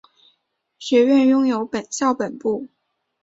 [0.79, 2.67] 学院拥有校本部。